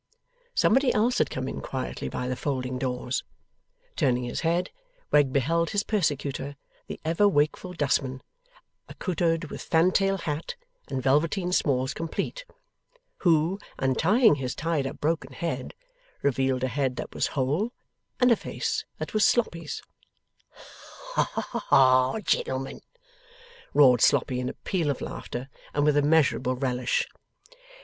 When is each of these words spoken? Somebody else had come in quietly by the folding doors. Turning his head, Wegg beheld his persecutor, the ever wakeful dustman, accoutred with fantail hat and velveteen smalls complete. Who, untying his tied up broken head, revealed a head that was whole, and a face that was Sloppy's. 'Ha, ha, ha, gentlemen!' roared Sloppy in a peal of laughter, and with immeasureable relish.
Somebody 0.55 0.91
else 0.95 1.19
had 1.19 1.29
come 1.29 1.47
in 1.47 1.61
quietly 1.61 2.09
by 2.09 2.27
the 2.27 2.35
folding 2.35 2.79
doors. 2.79 3.23
Turning 3.95 4.23
his 4.23 4.39
head, 4.41 4.71
Wegg 5.11 5.31
beheld 5.31 5.69
his 5.69 5.83
persecutor, 5.83 6.55
the 6.87 6.99
ever 7.05 7.27
wakeful 7.29 7.73
dustman, 7.73 8.23
accoutred 8.89 9.51
with 9.51 9.61
fantail 9.61 10.17
hat 10.17 10.55
and 10.87 11.03
velveteen 11.03 11.51
smalls 11.51 11.93
complete. 11.93 12.45
Who, 13.17 13.59
untying 13.77 14.33
his 14.41 14.55
tied 14.55 14.87
up 14.87 14.99
broken 14.99 15.33
head, 15.33 15.75
revealed 16.23 16.63
a 16.63 16.67
head 16.67 16.95
that 16.95 17.13
was 17.13 17.27
whole, 17.37 17.71
and 18.19 18.31
a 18.31 18.35
face 18.35 18.85
that 18.97 19.13
was 19.13 19.23
Sloppy's. 19.23 19.83
'Ha, 21.13 21.21
ha, 21.31 21.59
ha, 21.59 22.19
gentlemen!' 22.21 22.81
roared 23.75 24.01
Sloppy 24.01 24.39
in 24.39 24.49
a 24.49 24.53
peal 24.55 24.89
of 24.89 24.99
laughter, 24.99 25.47
and 25.75 25.85
with 25.85 25.95
immeasureable 25.95 26.55
relish. 26.59 27.07